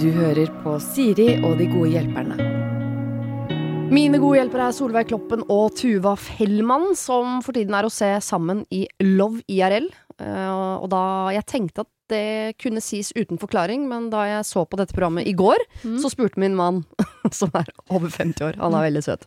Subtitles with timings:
[0.00, 2.36] Du hører på Siri og de gode hjelperne.
[3.94, 8.10] Mine gode hjelpere er Solveig Kloppen og Tuva Fellmann, som for tiden er å se
[8.24, 9.86] sammen i Love IRL.
[10.20, 10.50] Eh,
[10.82, 11.02] og da
[11.36, 15.26] jeg tenkte at det kunne sies uten forklaring, men da jeg så på dette programmet
[15.26, 15.98] i går, Mm.
[16.02, 16.82] så spurte min mann,
[17.32, 19.24] som er over 50 år, han er veldig søt,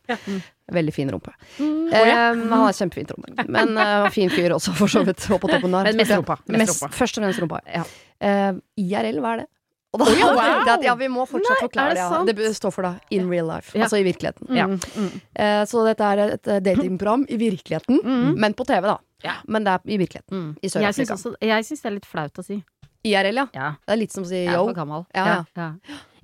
[0.71, 1.34] veldig fin rumpe.
[1.60, 1.89] Mm.
[1.93, 5.50] Eh, han har kjempefint rumpe, men uh, fin fyr også, for så vidt, og på
[5.52, 5.89] toppen der.
[5.92, 6.93] Men mest rumpa, mest Mest, rumpa.
[7.02, 7.61] først og fremst rumpa.
[7.74, 7.84] Ja.
[8.21, 8.54] Eh,
[8.86, 9.47] IRL, hva er det?
[9.96, 10.37] Og da Oi, wow!
[10.43, 12.07] tenkte jeg at ja, vi må fortsatt Nei, forklare det.
[12.27, 12.50] det Ja.
[12.51, 13.86] Det står for da in real life, Ja.
[13.87, 14.50] altså i virkeligheten.
[14.55, 14.68] Ja.
[14.68, 18.01] Eh, så dette er et eh, datingprogram i virkeligheten,
[18.37, 18.97] men på TV, da.
[19.23, 19.37] Ja.
[19.47, 20.33] Men det er i virkeligheten.
[20.33, 20.50] Mm.
[20.61, 21.15] I Sør-Afrika.
[21.41, 22.60] jeg syns det er litt flaut å si.
[23.07, 23.47] IRL, ja.
[23.55, 23.69] Ja.
[23.87, 25.05] Det er litt som å si Jeg er for gammel.
[25.15, 25.43] Ja,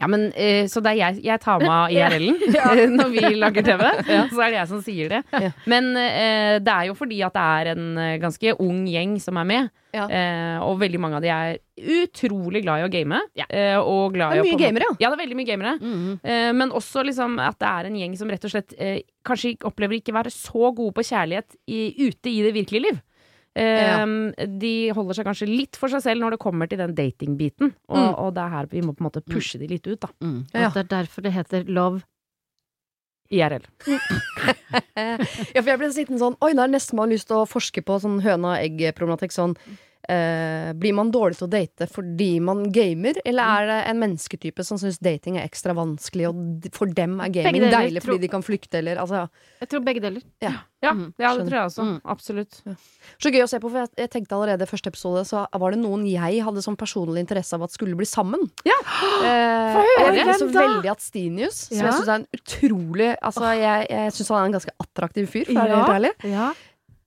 [0.03, 0.09] ja.
[0.11, 3.85] Men uh, Så det er jeg, jeg tar med av IRL-en når vi lager TV.
[4.33, 5.23] Så er det jeg som sier det.
[5.47, 5.53] Ja.
[5.71, 9.37] Men uh, det er jo fordi at det er en eh, ganske ung gjeng som
[9.41, 9.71] er med.
[9.93, 10.07] Ja.
[10.09, 11.59] Eh, og veldig mange av de er
[12.01, 13.19] utrolig glad i å game.
[13.37, 13.45] Ja.
[13.49, 14.95] eh, og glad Det er mye gamere, ja.
[15.03, 15.73] Ja, det er veldig mye gamere.
[16.23, 18.73] Eh, men også liksom at det er en gjeng som rett og slett
[19.23, 23.01] kanskje opplever ikke være så gode på kjærlighet i, ute i det virkelige liv.
[23.55, 24.05] Eh,
[24.47, 27.73] De holder seg kanskje litt for seg selv når det kommer til den datingbiten.
[27.89, 28.15] Og, Mm.
[28.19, 30.09] og det er her vi må på en måte pushe de litt ut, da.
[30.21, 30.39] Mm.
[30.53, 30.67] Ja.
[30.67, 32.01] Og det er derfor det heter love.
[33.31, 33.63] IRL.
[35.53, 37.37] Ja, for jeg ble sittende sånn Oi, nå er det nesten man har lyst til
[37.39, 39.31] å forske på sånn høna-egg-problematikk.
[39.33, 39.55] Sånn
[40.09, 44.63] eh, Blir man dårlig til å date fordi man gamer, eller er det en mennesketype
[44.65, 48.27] som syns dating er ekstra vanskelig, og for dem er gaming deilig tro- fordi de
[48.33, 49.29] kan flykte, eller altså
[49.61, 50.21] Jeg tror begge deler.
[50.41, 51.83] Ja, Mm, ja, det tror jeg også.
[51.87, 51.99] Mm.
[52.11, 52.55] Absolutt.
[53.17, 55.71] Så gøy å se på, for jeg, jeg tenkte allerede i første episode Så var
[55.71, 58.43] det noen jeg hadde sånn personlig interesse av at skulle bli sammen.
[58.67, 58.75] Ja,
[59.23, 61.85] Uh, Få høre, jeg så veldig at Stinius, som Ja.
[61.85, 65.45] jeg syns er en utrolig Altså, jeg, jeg syns han er en ganske attraktiv fyr,
[65.45, 65.79] for å være Ja.
[65.79, 66.13] helt ærlig.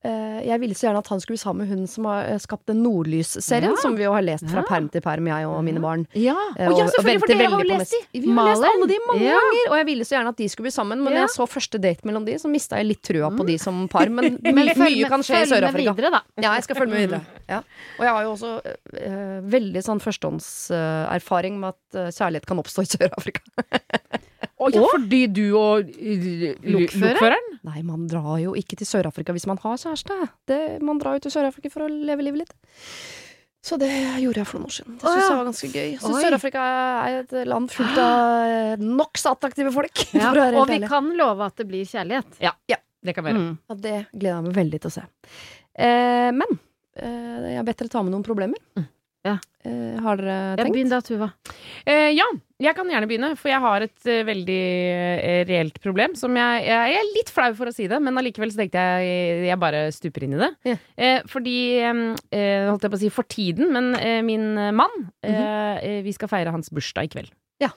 [0.06, 0.12] Ja.
[0.36, 2.38] Eh, jeg ville så gjerne at han skulle bli sammen med hun som har eh,
[2.38, 3.80] skapt den Nordlys-serien, Ja.
[3.82, 4.66] som vi jo har lest fra Ja.
[4.68, 6.06] perm til perm, jeg og mine barn.
[6.14, 6.34] ja.
[6.56, 8.20] Eh, ja, og- og selvfølgelig, for dere har jo lest de.
[8.20, 9.34] Vi har lest alle de mange Ja.
[9.40, 9.70] ganger!
[9.70, 11.20] Og jeg ville så gjerne at de skulle bli sammen, men Ja.
[11.26, 14.06] jeg så første date mellom de, så mista jeg litt trua på de som par.
[14.08, 16.22] Men, Men mye, med- kan skje i Sør-Afrika.
[16.38, 17.20] Ja, jeg skal følge med videre.
[17.48, 17.58] Ja.
[17.98, 22.90] Og jeg har jo også eh, veldig sånn førstehåndserfaring med at kjærlighet kan oppstå i
[22.96, 23.40] Sør-Afrika.
[24.56, 27.50] Å ja, fordi du og uh, lokføreren?
[27.68, 30.16] Nei, man drar jo ikke til Sør-Afrika hvis man har kjæreste.
[30.48, 32.54] Det, man drar jo til Sør-Afrika for å leve livet litt.
[33.66, 33.90] Så det
[34.22, 34.96] gjorde jeg for noen år siden.
[35.00, 35.92] Det syns jeg var ganske gøy.
[35.98, 36.10] Så.
[36.22, 36.64] Sør-Afrika
[37.02, 40.04] er et land fullt av eh, nokså attraktive folk.
[40.14, 40.30] Ja.
[40.60, 42.38] Og vi kan love at det blir kjærlighet.
[42.44, 43.42] Ja, Det kan være.
[43.42, 43.56] Mm.
[43.66, 45.04] Ja, det gleder jeg meg veldig til å se.
[45.76, 46.60] Eh, men
[46.94, 48.86] eh, jeg har bedt dere ta med noen problemer.
[49.26, 49.36] Ja.
[49.66, 51.32] Eh, har dere Ja, Jeg Begynn da, Tuva.
[51.84, 52.30] Eh, ja,
[52.62, 56.14] jeg kan gjerne begynne, for jeg har et uh, veldig uh, reelt problem.
[56.16, 58.84] Som jeg, jeg, jeg er litt flau for å si det, men allikevel så tenkte
[59.02, 60.50] jeg jeg bare stuper inn i det.
[60.70, 60.80] Yeah.
[60.96, 63.92] Uh, fordi eh, Holdt jeg på å si for tiden, men
[64.26, 64.46] min
[64.76, 64.94] mann
[65.26, 67.32] eh, eh, Vi skal feire hans bursdag i kveld.
[67.62, 67.70] Ja.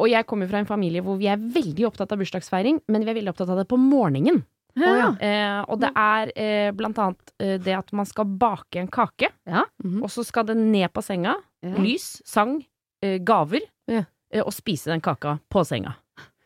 [0.00, 3.12] Og jeg kommer fra en familie hvor vi er veldig opptatt av bursdagsfeiring, men vi
[3.12, 4.42] er veldig opptatt av det på morgenen.
[4.80, 5.10] Ja.
[5.22, 9.30] Eh, og det er eh, blant annet eh, det at man skal bake en kake,
[9.48, 10.00] Mhm.
[10.02, 11.36] og så skal den ned på senga.
[11.64, 11.74] Ja.
[11.78, 12.58] Lys, sang,
[13.04, 13.60] gaver.
[13.88, 14.04] Ja.
[14.32, 15.96] eh, Og spise den kaka på senga.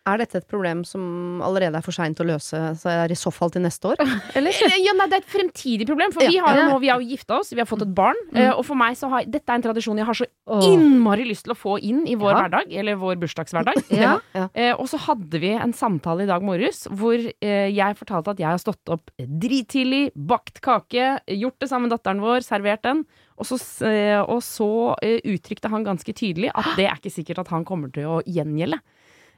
[0.08, 3.28] Er dette et problem som allerede er for seint å løse, så er i så
[3.30, 3.96] fall til neste år?
[4.38, 4.56] Eller?
[4.64, 6.68] Eh, Ja, nei, Det er et fremtidig problem, for vi har jo Ja.
[6.72, 8.16] nå Vi har jo gifta oss, vi har fått et barn.
[8.32, 8.54] Mm.
[8.56, 10.24] Og for meg så har dette er en tradisjon jeg har så
[10.64, 12.40] innmari lyst til å få inn i vår Ja.
[12.48, 12.72] hverdag.
[12.72, 13.74] Eller vår bursdagshverdag.
[13.92, 14.18] Ja.
[14.34, 14.48] ja.
[14.54, 18.38] Eh, og så hadde vi en samtale i dag morges hvor eh, jeg fortalte at
[18.40, 23.04] jeg har stått opp drittidlig, bakt kake, gjort det sammen med datteren vår, servert den.
[23.38, 24.68] Og så, eh, og så
[25.02, 28.18] eh, uttrykte han ganske tydelig at det er ikke sikkert at han kommer til å
[28.26, 28.80] gjengjelde.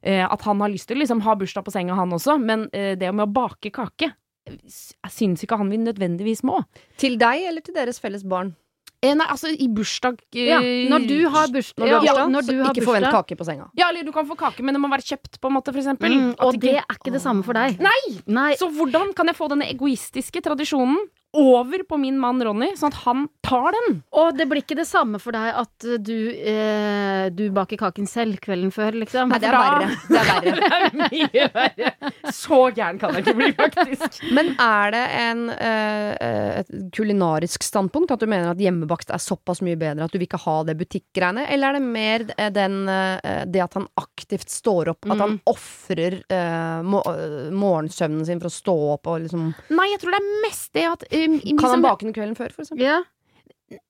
[0.03, 2.69] Eh, at han har lyst til å liksom, ha bursdag på senga, han også, men
[2.73, 4.15] det med å bake kake
[4.51, 6.63] jeg syns ikke han vi nødvendigvis må.
[7.01, 8.55] Til deg eller til deres felles barn?
[9.01, 12.25] Eh, nei, altså i bursdag eh, Ja, når du har bursdag, Når du har ja,
[12.29, 13.69] når du så har ikke forvent kake på senga.
[13.79, 15.81] Ja, eller du kan få kake, men det må være kjøpt, på en måte, for
[15.81, 16.13] eksempel.
[16.13, 17.81] Mm, og og ikke- det er ikke det samme for deg.
[17.81, 18.03] Nei!
[18.27, 18.51] Nei.
[18.61, 20.99] Så hvordan kan jeg få denne egoistiske tradisjonen
[21.37, 24.01] over på min mann Ronny, sånn at han tar den?
[24.19, 28.09] Og det blir ikke det samme for deg at uh, du, eh, du baker kaken
[28.11, 29.31] selv kvelden før, liksom.
[29.31, 29.91] Nei, det er verre.
[30.11, 30.57] Det er verre.
[30.61, 32.11] Det er mye verre.
[32.35, 34.19] Så gæren kan jeg ikke bli, faktisk.
[34.37, 38.11] Men er det en, eh, et kulinarisk standpunkt?
[38.15, 40.77] At du mener at hjemmebakt er såpass mye bedre at du vil ikke ha det
[40.81, 41.47] butikkgreiene?
[41.53, 45.07] Eller er det mer eh, den, eh, det at han aktivt står opp?
[45.07, 45.37] At han Mm.
[45.47, 50.21] ofrer eh, eh, morgensøvnen sin for å stå opp og liksom Nei, jeg tror det
[50.21, 52.85] er mest det at um, Kan han bake den kvelden før, for eksempel?
[52.87, 53.01] Ja.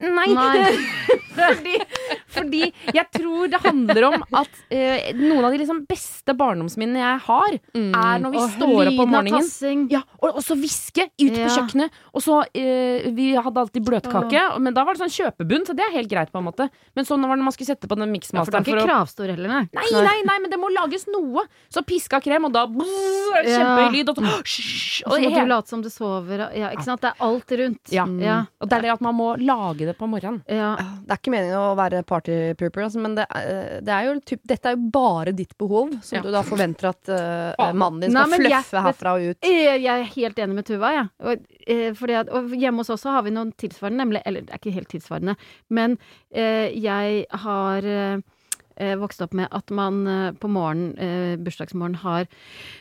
[0.00, 0.26] Nei.
[0.34, 0.72] Nei.
[1.36, 1.76] fordi,
[2.34, 7.18] fordi jeg tror det handler om at eh, noen av de liksom beste barndomsminnene jeg
[7.26, 9.44] har, er når vi Og står opp om lyden av morgenen.
[9.46, 9.86] tassing.
[9.92, 11.48] Ja, og, og så hviske ut på Ja.
[11.56, 11.90] kjøkkenet.
[12.14, 15.84] Og så, eh, Vi hadde alltid bløtkake, men da var det sånn kjøpebunn, så det
[15.86, 16.30] er helt greit.
[16.30, 18.12] på en måte Men sånn var det når man skulle sette på den Ja, for
[18.12, 19.68] det miksmasteren er ikke kravstor heller, nei.
[19.72, 21.44] Nei, nei, nei, men det må lages noe.
[21.72, 23.46] Så piska krem, og da bzz.
[23.46, 24.08] Kjempehøy lyd.
[24.10, 26.40] Og, så, hysj, Og så må du late som du sover.
[26.48, 27.00] og- Ja, ikke sant?
[27.00, 27.92] Det er alt rundt.
[27.92, 28.04] Ja.
[28.06, 28.44] ja.
[28.60, 30.42] og det er det at man må lage det på morgenen.
[30.48, 30.76] ja.
[30.76, 34.40] Det er ikke meningen å være partypooper, altså, men det er, det er jo typ,
[34.48, 36.22] dette er jo bare ditt behov, som Ja.
[36.22, 39.38] du da forventer at uh, mannen din Nei, skal men jeg- herfra og ut.
[39.42, 41.08] Eh, Jeg er helt enig med Tuva, jeg.
[41.20, 44.58] Og, eh, at, og hjemme hos oss har vi noen tilsvarende, nemlig Eller det er
[44.58, 45.36] ikke helt tilsvarende,
[45.70, 45.98] men
[46.32, 48.18] eh, jeg har eh,
[48.76, 52.26] eh, vokst opp med at man eh, på morgenen, bursdagsmorgen, har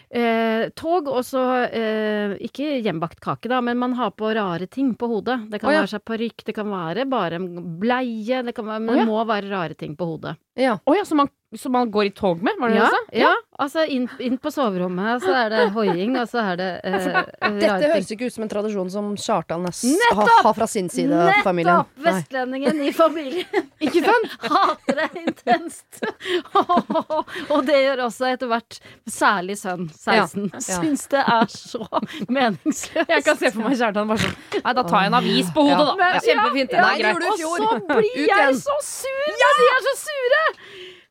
[0.09, 4.93] eh, tog, og så eh, Ikke hjemmebakt kake, da, men man har på rare ting
[4.95, 5.39] på hodet.
[5.51, 5.83] Det kan oh, ja.
[5.83, 7.49] være seg parykk, det kan være bare en
[7.81, 9.05] bleie, det kan være, men oh, ja.
[9.05, 10.37] det må være rare ting på hodet.
[10.59, 10.79] Ja.
[10.85, 12.53] Oh, ja, som man, så man går i tog med?
[12.59, 13.17] Var det Ja, det du sa?
[13.19, 13.33] ja,
[13.63, 17.21] altså inn, inn på soverommet, så er det hoiing, og så er det eh, Dette
[17.39, 17.93] rare ting.
[17.93, 21.39] høres ikke ut som en tradisjon som Kjartan Næss har, ha fra sin side av
[21.45, 21.79] familien.
[21.79, 22.03] Nettopp!
[22.09, 23.63] Vestlendingen i familien.
[23.85, 24.35] Ikke sant?
[24.51, 26.01] Hater det intenst.
[27.53, 30.45] og det gjør også etter hvert særlig sønn, 16.
[30.53, 30.59] Ja.
[30.63, 31.81] Syns det er så
[32.35, 33.09] meningsløst.
[33.11, 35.65] Jeg kan se for meg Kjartan bare sånn Nei, da tar jeg en avis på
[35.67, 35.95] hodet, Ja.
[35.99, 36.21] da.
[36.23, 36.71] Kjempefint.
[36.77, 40.43] Ja, ja, det Og så blir jeg så sur når de er så sure!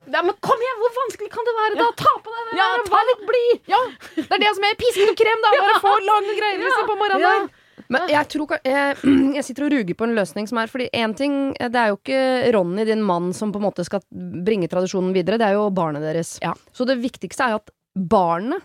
[0.09, 1.87] Ja, men kom igjen, hvor vanskelig kan det være da?
[2.01, 3.59] Ta på deg det Ja, der vær litt blid!
[3.69, 3.81] Ja,
[4.17, 5.51] det er det som er pisken og krem, da.
[5.67, 7.65] Bare få lange greier liksom, på morgenen Ja.
[7.89, 8.97] Men jeg tror jeg,
[9.37, 11.97] jeg sitter og ruger på en løsning som er Fordi én ting, det er jo
[12.01, 12.23] ikke
[12.57, 14.01] Ronny, din mann, som på en måte skal
[14.45, 15.39] bringe tradisjonen videre.
[15.41, 16.35] Det er jo barnet deres.
[16.45, 16.53] Ja.
[16.77, 17.73] Så det viktigste er jo at
[18.09, 18.65] barnet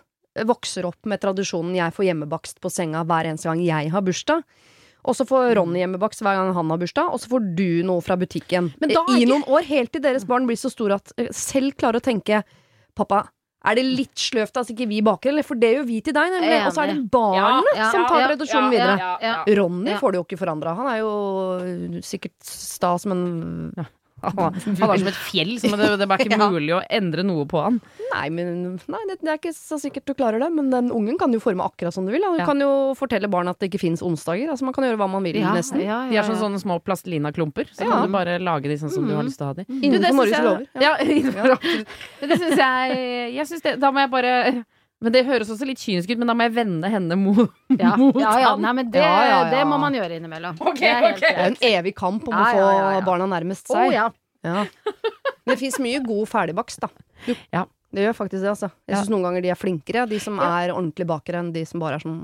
[0.49, 4.41] vokser opp med tradisjonen jeg får hjemmebakst på senga hver eneste gang jeg har bursdag.
[5.03, 7.99] Og så får Ronny hjemmebakst hver gang han har bursdag, og så får du noe
[8.01, 8.71] fra butikken.
[8.79, 11.75] Men da I noen år, helt til deres barn blir så store at eh, selv
[11.75, 12.39] klarer å tenke
[12.95, 13.25] Pappa,
[13.67, 15.43] er det litt sløvt at ikke vi baker, eller?
[15.47, 16.55] For det gjør vi til deg, nemlig.
[16.67, 18.95] Og så er det barnet Ja, som tar ja, tradisjonen ja, videre.
[18.99, 19.55] ja, ja.
[19.59, 19.99] Ronny Ja.
[19.99, 20.73] får det jo ikke forandra.
[20.79, 23.23] Han er jo sikkert sta som en
[24.23, 26.49] Han er som et fjell, så det, det er bare ikke Ja.
[26.49, 27.79] mulig å endre noe på han.
[28.13, 30.49] Nei, men, nei det, det er ikke så sikkert du klarer det.
[30.55, 32.23] Men den ungen kan jo forme akkurat som du vil.
[32.23, 32.45] Han Du Ja.
[32.47, 34.49] kan jo fortelle barna at det ikke fins onsdager.
[34.53, 35.81] Altså Man kan gjøre hva man vil, Ja, nesten.
[35.83, 37.67] ja, De ja, er som sånne små plastelina-klumper.
[37.75, 37.91] Så Ja.
[37.91, 39.65] kan du bare lage de sånn som du har lyst til å ha de.
[39.67, 40.67] Du, Innenfor Norges lover.
[40.81, 41.57] Ja, innenfor.
[42.21, 44.65] Det syns jeg Jeg synes det Da må jeg bare
[45.03, 47.51] men det høres også litt kynisk ut, men da må jeg vende henne mot,
[47.83, 48.49] Ja, mot ja, ja.
[48.53, 48.63] han.
[48.63, 49.51] Nei, men det, Ja, ja, ja.
[49.53, 50.57] det må man gjøre innimellom.
[50.63, 51.23] Okay, Det er helt ok.
[51.27, 53.05] Det er en evig kamp om Ja, å få ja, ja, ja.
[53.11, 53.77] barna nærmest seg.
[53.91, 53.97] seg.
[53.99, 54.09] ja.
[54.43, 54.65] Ja.
[55.47, 56.89] Det fins mye god ferdigbakst, da.
[57.27, 57.65] Du, Ja.
[57.93, 58.69] Det gjør faktisk det, altså.
[58.89, 61.81] Jeg syns noen ganger de er flinkere, de som er ordentlig bakere, enn de som
[61.83, 62.15] bare er sånn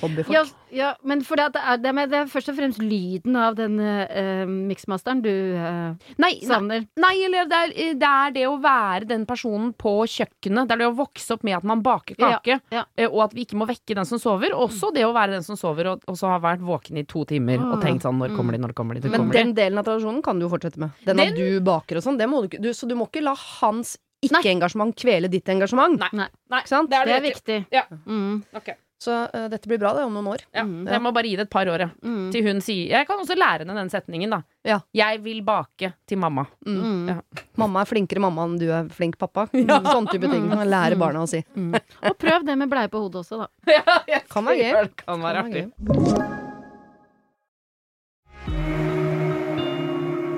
[0.00, 0.34] hobbyfolk.
[0.34, 0.42] Ja,
[0.74, 3.78] ja, men for det, er, det, er, det, er først og fremst lyden av den
[3.78, 6.88] uh, miksmasteren du uh, Nei, savner.
[6.98, 10.66] nei, eller det er, det er det å være den personen på kjøkkenet.
[10.66, 12.82] Det er det å vokse opp med at man baker kake, ja.
[12.82, 13.08] ja.
[13.08, 14.56] og at vi ikke må vekke den som sover.
[14.56, 17.22] Også det å være den som sover, og, og så har vært våken i to
[17.30, 19.04] timer og tenkt sånn Når kommer de, når kommer de?
[19.06, 19.44] Når Men kommer de?
[19.44, 20.98] den delen av tradisjonen kan du jo fortsette med.
[21.06, 22.18] Den, Den- at du baker og sånn.
[22.18, 22.74] Det må du ikke.
[22.74, 23.96] Så du må ikke la hans
[24.30, 25.98] ikke-engasjement kvele ditt engasjement.
[26.00, 26.08] Nei.
[26.12, 26.90] Nei, Nei, Ikke sant?
[26.90, 27.60] det er, det er viktig.
[27.74, 27.86] Ja.
[28.06, 28.74] Mm, Okay.
[28.98, 30.40] Så uh, dette blir bra det om noen år.
[30.56, 30.86] Ja, Mm.
[30.88, 31.88] Jeg må bare gi det et par år, ja.
[32.00, 34.38] mm, Til hun sier Jeg kan også lære henne den setningen, da.
[34.64, 34.78] Ja.
[34.96, 36.46] Jeg vil bake til mamma.
[36.64, 37.08] mm.
[37.12, 37.18] Ja.
[37.60, 39.44] Mamma er flinkere mamma enn du er flink pappa.
[39.52, 40.48] Sånn type ting.
[40.48, 41.42] Lære lærer barna å si.
[41.54, 41.76] Mm.
[42.08, 43.52] Og prøv det med bleie på hodet også, da.
[44.32, 44.72] Kan være gøy.
[44.88, 46.35] Det kan være Kan artig.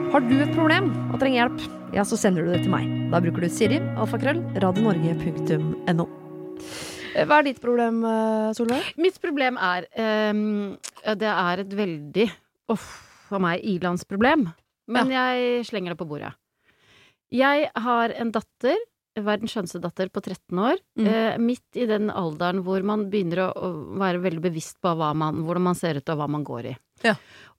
[0.09, 2.87] Har du et problem og trenger hjelp, ja, så sender du det til meg.
[3.13, 6.07] Da bruker du Siri, alfakrøll, radionorge.no.
[7.13, 8.89] Eh, Hva er ditt problem, eh, Solveig?
[8.97, 9.85] Mitt problem er
[10.33, 10.79] um,
[11.13, 12.27] Det er et veldig
[12.73, 12.89] uff,
[13.29, 14.47] for meg ilandsproblem.
[14.89, 16.33] Men jeg slenger det på bordet.
[17.29, 18.81] Jeg har en datter,
[19.27, 20.81] verdens skjønneste datter, på 13 år.
[20.99, 21.07] Mm.
[21.11, 23.71] Eh, midt i den alderen hvor man begynner å, å
[24.01, 26.75] være veldig bevisst på man, hvordan man ser ut og hva man går i.
[27.07, 27.15] Ja.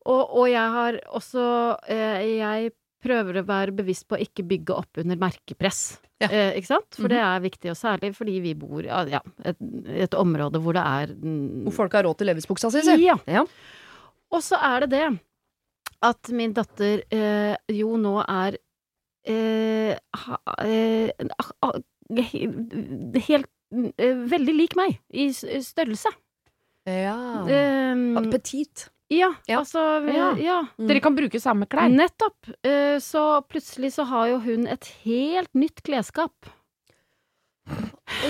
[0.10, 1.44] Og, og jeg har også
[1.92, 2.72] eh, Jeg
[3.04, 6.00] prøver å være bevisst på å ikke bygge opp under merkepress.
[6.20, 6.28] Ja.
[6.28, 6.90] Eh, ikke sant?
[6.98, 7.14] For Mhm.
[7.14, 9.56] det er viktig, og særlig fordi vi bor i ja, et,
[9.88, 12.98] et område hvor det er mm, Hvor folk har råd til levisbuksa si, si.
[13.06, 13.16] Ja.
[13.26, 13.46] Ja.
[14.36, 15.06] Og så er det det
[16.04, 18.60] at min datter eh, jo nå er
[19.30, 21.80] ha, eh, ah, ah,
[22.18, 22.48] he-
[23.28, 23.50] helt
[23.98, 26.10] eh, veldig lik meg i størrelse.
[26.90, 27.16] Ja.
[27.46, 28.88] Um, Petit.
[29.12, 29.60] ja, Ja.
[29.60, 30.34] altså Ja.
[30.42, 30.64] ja.
[30.80, 31.90] Dere kan bruke samme klær.
[31.92, 32.50] Nettopp.
[32.64, 36.34] Eh, så plutselig så har jo hun et helt nytt klesskap.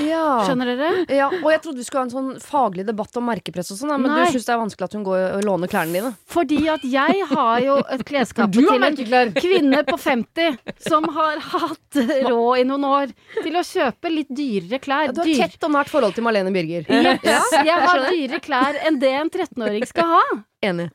[0.04, 0.24] Ja.
[0.46, 0.90] Skjønner dere?
[1.16, 3.94] Ja, og jeg trodde vi skulle ha en sånn faglig debatt om merkepress og sånn,
[4.04, 4.26] men Nei.
[4.28, 6.12] du syns det er vanskelig at hun går og låner klærne dine?
[6.30, 9.32] Fordi at jeg har jo et klesskap til en merkeklær.
[9.44, 14.82] kvinne på 50 som har hatt råd i noen år til å kjøpe litt dyrere
[14.84, 15.10] klær.
[15.10, 16.86] Ja, du har Dyr- tett og nært forhold til Marlene Birger.
[16.90, 20.26] Yes, jeg har dyrere klær enn det en 13-åring skal ha.
[20.72, 20.92] Enig.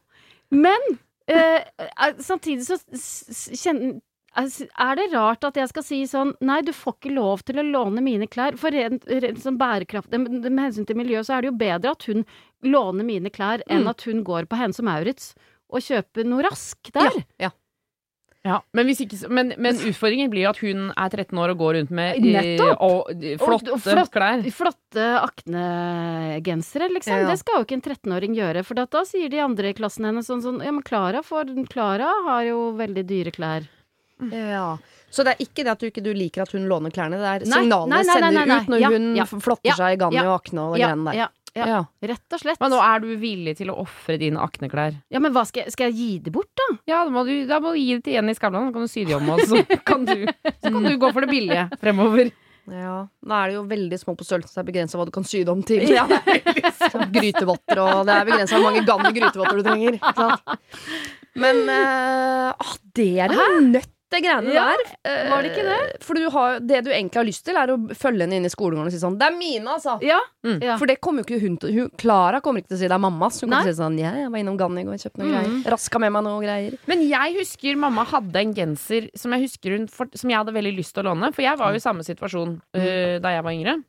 [0.54, 1.56] Men Uh,
[2.20, 2.76] samtidig så
[4.36, 7.64] er det rart at jeg skal si sånn Nei, du får ikke lov til å
[7.64, 8.56] låne mine klær.
[8.58, 11.90] For rent, rent sånn bærekraft med, med hensyn til miljøet, så er det jo bedre
[11.94, 12.24] at hun
[12.64, 13.90] låner mine klær, enn Mm.
[13.90, 15.34] at hun går på Hennes og Maurits
[15.70, 17.24] og kjøper noe rask der.
[17.38, 17.50] Ja.
[18.44, 21.58] Ja, men, hvis ikke, men, men utfordringen blir jo at hun er 13 år og
[21.62, 24.42] går rundt med eh, og, eh, flotte Og- og flott- klær.
[24.52, 27.22] Flotte aknegensere, liksom.
[27.22, 27.30] Ja.
[27.30, 28.64] Det skal jo ikke en 13-åring gjøre.
[28.66, 32.44] For da, da sier de andre i klassen hennes sånn sånn Ja, men Klara har
[32.44, 33.68] jo veldig dyre klær.
[34.30, 34.66] Ja.
[35.14, 37.30] Så det er ikke det at du ikke du liker at hun låner klærne, det
[37.30, 39.78] er Nei, signalene nei, nei, nei, sender nei, ut når ja, hun ja, flotter ja,
[39.78, 41.18] seg i Ganni ja, og Akne og de Ja, greiene der.
[41.20, 41.66] ja, ja.
[41.70, 41.80] Ja.
[42.02, 42.58] Rett og slett.
[42.58, 44.96] Men nå er du villig til å ofre dine akneklær.
[45.14, 46.66] Ja, men hva skal jeg, skal jeg gi det bort, da?
[46.90, 48.90] Ja, da må du, da må du gi det til Jenny Skavlan, så kan du
[48.90, 52.34] sy det om, og så kan du, så kan du gå for det billige fremover.
[52.72, 52.96] Ja.
[53.22, 55.26] Nå er det jo veldig små på størrelsen, så det er begrensa hva du kan
[55.28, 55.84] sy det om til.
[55.84, 59.98] Så Grytevotter og Det er begrensa hvor mange gamle grytevotter du trenger.
[60.16, 60.56] Sant?
[61.44, 64.90] Men eh, ah, det er du nøtt, det greiene Ja, der.
[65.04, 66.02] Eh, var det ikke det?
[66.04, 68.52] For du har, det du egentlig har lyst til, er å følge henne inn i
[68.52, 69.98] skolegården og si sånn 'Det er mine', altså.
[70.02, 70.20] Ja.
[70.44, 70.60] Mm.
[70.62, 70.76] ja.
[70.76, 72.98] For det kommer jo ikke hun til Klara kommer ikke til å si det er
[73.02, 73.40] mammas.
[73.40, 75.62] Hun kommer til å si sånn 'Ja, jeg var innom Ganni og kjøpte noen Mm.
[75.64, 75.70] greier'.
[75.72, 76.78] Raska med meg noe greier.
[76.86, 80.52] Men jeg husker mamma hadde en genser som jeg husker hun for, Som jeg hadde
[80.54, 83.42] veldig lyst til å låne, for jeg var jo i samme situasjon uh, da jeg
[83.42, 83.84] var yngre.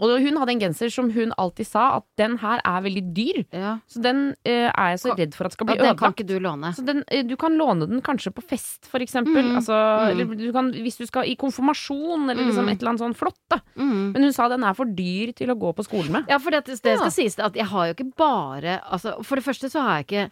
[0.00, 3.42] Og hun hadde en genser som hun alltid sa at den her er veldig dyr.
[3.52, 3.74] ja.
[3.86, 6.26] Så den øh, er jeg så redd for at skal bli Ja, den kan ikke
[6.26, 6.72] du låne.
[6.74, 9.42] Så den, eh, du kan låne den kanskje på fest, for eksempel.
[9.44, 9.56] Mm.
[9.60, 10.08] Altså, Mm.
[10.10, 12.72] Eller du kan, hvis du skal i konfirmasjon, eller liksom Mm.
[12.72, 13.36] et eller annet sånn flott.
[13.50, 14.12] da Mm.
[14.14, 16.24] Men hun sa den er for dyr til å gå på skolen med.
[16.28, 19.44] Ja, for det, det skal sies at jeg har jo ikke bare altså, For det
[19.44, 20.30] første så har jeg ikke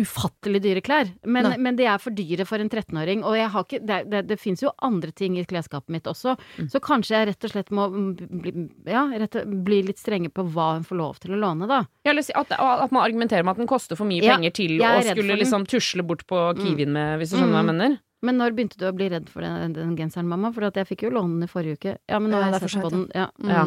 [0.00, 3.20] ufattelig dyre klær, men, men de er for dyre for en 13-åring.
[3.22, 6.34] Og jeg har ikke, det, det, det fins jo andre ting i klesskapet mitt også,
[6.58, 6.68] Mm.
[6.70, 8.08] så kanskje jeg rett og slett må mm,
[8.42, 8.52] bli,
[8.90, 11.84] ja, rett, bli litt strenge på hva hun får lov til å låne, da.
[12.06, 14.90] Ja, at, at man argumenterer med at den koster for mye Ja, penger til å
[15.06, 17.70] skulle liksom tusle bort på Kiwien med, hvis du skjønner hva Mm.
[17.70, 17.98] jeg mener.
[18.24, 20.48] Men når begynte du å bli redd for den, den genseren, mamma?
[20.54, 21.96] For jeg fikk jo låne den i forrige uke.
[22.08, 23.06] Ja, men nå Ja, har jeg sett på den.
[23.12, 23.66] sent, Ja.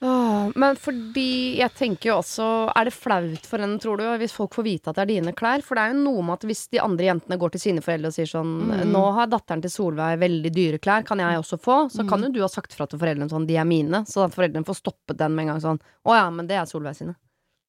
[0.00, 0.08] Mm.
[0.08, 4.30] Åh, men fordi jeg tenker jo også Er det flaut for henne, tror du, hvis
[4.36, 5.64] folk får vite at det er dine klær?
[5.66, 8.12] For det er jo noe med at hvis de andre jentene går til sine foreldre
[8.12, 8.92] og sier sånn Mm.
[8.92, 11.78] Nå har datteren til Solveig veldig dyre klær, kan jeg også få?
[11.90, 14.04] Så kan jo du ha sagt fra til foreldrene sånn De er mine.
[14.06, 16.94] Så foreldrene får stoppet den med en gang sånn Å ja, men det er Solveig
[16.96, 17.16] sine.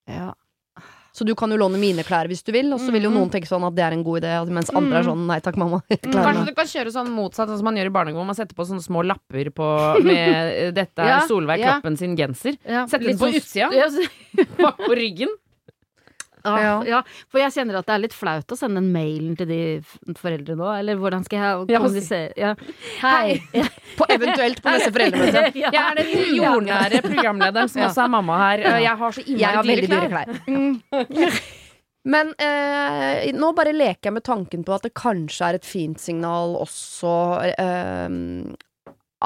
[0.09, 0.33] Ja.
[1.19, 3.17] Så du kan jo låne mine klær hvis du vil, og så vil jo Mhm.
[3.19, 5.57] noen tenke sånn at det er en god idé, mens andre er sånn nei takk,
[5.59, 5.81] mamma.
[5.89, 8.55] Kanskje du kan kjøre sånn motsatt, sånn som man gjør i barnehagen, hvor man setter
[8.55, 9.67] på sånne små lapper på,
[10.05, 11.73] med eh, 'Dette er Ja, Solveig ja.
[11.81, 12.55] Kloppen sin genser'.
[12.63, 13.67] Ja, Sette den på sånn- utsida,
[14.63, 15.27] bak på ryggen.
[16.45, 16.73] Ja, Ja.
[16.87, 19.59] ja, for jeg kjenner at det er litt flaut å sende en mailen til de
[20.15, 22.33] foreldrene nå, eller hvordan skal jeg kommunisere?
[22.39, 22.53] Ja.
[23.01, 23.39] Hei!
[23.99, 25.45] På, eventuelt på neste foreldremøte.
[25.63, 25.71] Ja.
[25.75, 27.87] Jeg er den jordnære programlederen som Ja.
[27.89, 28.63] også er mamma her.
[28.79, 29.99] Jeg har så innmari dyre klær.
[29.99, 30.27] dyre klær.
[30.47, 31.41] Mm.
[32.09, 35.99] Men eh, nå bare leker jeg med tanken på at det kanskje er et fint
[35.99, 37.11] signal også
[37.51, 38.15] eh,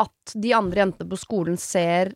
[0.02, 2.16] At de andre jentene på skolen ser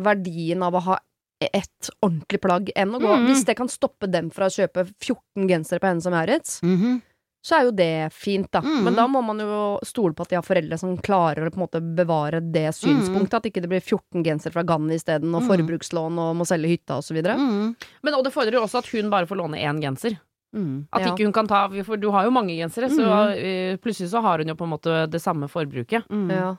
[0.00, 0.96] verdien av å ha
[1.40, 3.26] et ordentlig plagg enn å gå Mhm.
[3.28, 7.00] Hvis det kan stoppe dem fra å kjøpe 14 gensere på henne som Maurits, Mhm.
[7.42, 8.60] så er jo det fint, da.
[8.60, 8.84] Mhm.
[8.84, 11.56] Men da må man jo stole på at de har foreldre som klarer å på
[11.56, 13.34] en måte bevare det synspunktet.
[13.34, 16.98] At ikke det blir 14 gensere fra Ganni isteden, og forbrukslån og må selge hytta
[17.00, 17.36] så videre.
[17.38, 17.74] Mm.
[18.02, 20.18] Men, og det fordrer jo også at hun bare får låne én genser.
[20.54, 20.88] Mm.
[20.92, 21.14] At Ja.
[21.14, 23.38] ikke hun kan ta For du har jo mange gensere, så Mhm.
[23.38, 26.04] eh, plutselig så har hun jo på en måte det samme forbruket.
[26.10, 26.28] Mm.
[26.30, 26.56] Ja.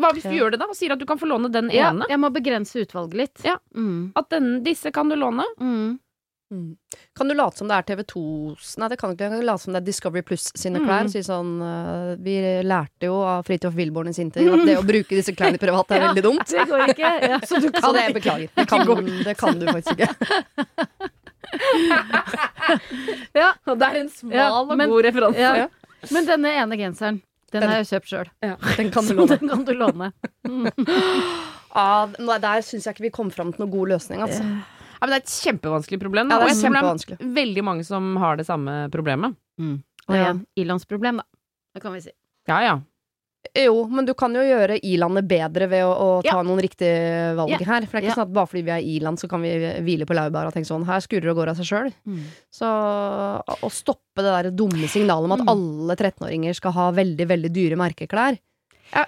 [0.00, 0.40] Hva hvis du Ja.
[0.44, 2.06] gjør det, da, og sier at du kan få låne den Ja, ene?
[2.10, 3.44] jeg må begrense utvalget litt.
[3.44, 3.58] Ja.
[3.76, 4.12] Mm.
[4.16, 5.44] At den, disse kan du låne?
[5.60, 6.00] Mm.
[6.52, 6.76] Mm.
[7.16, 9.30] Kan du late som det er TV2s Nei, det kan du ikke.
[9.30, 10.86] Kan du late som det er Discovery Plus sine Mm.
[10.86, 11.08] klær?
[11.10, 14.84] Si sånn uh, Vi lærte jo av Fridtjof Wilborn i sin tid at det å
[14.86, 16.12] bruke disse klærne privat er Ja.
[16.12, 16.44] veldig dumt.
[16.46, 17.10] Det går ikke.
[17.30, 17.38] Ja.
[17.40, 18.48] Så, du kan, det beklager.
[18.54, 18.86] Det kan,
[19.24, 20.14] det kan du faktisk ikke.
[23.34, 23.52] Ja.
[23.64, 25.38] Det er en smal Ja, og men- god referanse.
[25.38, 25.68] Ja.
[26.12, 27.22] Men denne ene genseren,
[27.54, 28.30] den Den- har jeg kjøpt sjøl.
[28.76, 29.38] Den kan du låne.
[29.38, 30.10] den kan du låne.
[31.74, 34.44] Ah, nei, der syns jeg ikke vi kom fram til noen god løsning, altså.
[34.46, 36.28] Ja, men det er et kjempevanskelig problem.
[36.30, 37.16] Ja, det er og jeg tror det kjempevanskelig.
[37.18, 39.34] er veldig mange som har det samme problemet.
[39.58, 40.20] Og Ja.
[40.20, 41.24] igjen, ilandsproblem, da.
[41.74, 42.12] Det kan vi si.
[42.46, 42.76] Ja, ja.
[43.54, 46.42] Jo, men du kan jo gjøre i-landet bedre ved å, å ta Ja.
[46.42, 47.58] noen riktige valg Ja.
[47.58, 47.86] her.
[47.86, 48.14] For det er ikke Ja.
[48.14, 49.50] sånn at bare fordi vi er i-land, så kan vi
[49.84, 51.92] hvile på laurbæra og tenke sånn her skurrer og går av seg sjøl.
[52.50, 55.48] Så å stoppe det der dumme signalet om at Mm.
[55.48, 58.38] alle 13-åringer skal ha veldig, veldig dyre merkeklær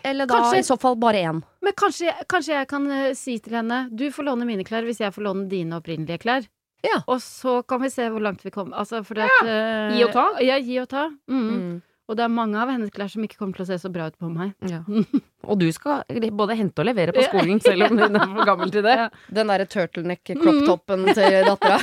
[0.05, 1.43] eller da Kanskje- i så fall bare én.
[1.63, 4.99] Men kanskje, kanskje jeg kan eh, si til henne Du får låne mine klær hvis
[4.99, 6.47] jeg får låne dine opprinnelige klær.
[6.85, 7.03] Ja.
[7.09, 8.77] Og så kan vi se hvor langt vi kommer.
[8.79, 10.39] Altså, fordi at, eh, Gi og ta?
[10.41, 11.11] Ja, gi og ta.
[11.29, 11.83] Mm.
[12.07, 12.11] Mm.
[12.13, 14.05] Og det er mange av hennes klær som ikke kommer til å se så bra
[14.07, 14.53] ut på meg.
[14.71, 14.79] Ja.
[15.51, 18.71] Og du skal både hente og levere på skolen, selv om hun er for gammel
[18.75, 18.95] til det.
[19.35, 21.79] Den derre turtleneck-crop-toppen til dattera.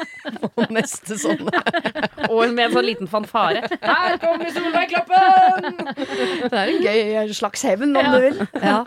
[0.58, 1.46] Og neste sånn.
[2.32, 3.62] Og med en sånn liten fanfare.
[3.82, 5.80] Her kommer Solveig Kloppen!
[5.94, 8.42] Det er en gøy slags hevn, om du vil.
[8.58, 8.80] Ja.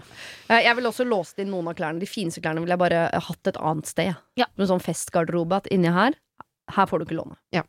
[0.52, 2.04] Eh, Jeg vil også låst inn noen av klærne.
[2.04, 4.12] De fineste klærne ville jeg bare hatt et annet sted.
[4.40, 4.48] Ja.
[4.60, 6.16] Med sånn festgarderobe at inni her,
[6.76, 7.40] her får du ikke låne.
[7.56, 7.64] Ja.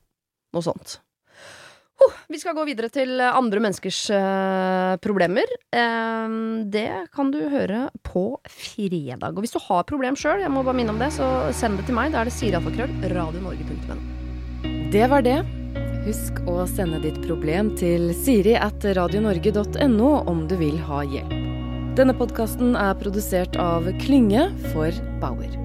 [0.55, 0.99] Noe sånt.
[2.33, 5.49] Vi skal gå videre til andre menneskers eh, problemer.
[5.75, 6.37] Eh,
[6.73, 9.37] det kan du høre på fredag.
[9.37, 11.89] Og hvis du har problem sjøl, jeg må bare minne om det, så send det
[11.91, 12.15] til meg.
[12.15, 13.99] Da er det sirialfakrøll radionorge.no.
[14.93, 15.41] Det var det.
[16.03, 21.39] Husk å sende ditt problem til siri at radionorge.no om du vil ha hjelp.
[21.99, 25.62] Denne podkasten er produsert av Klynge for Bauer.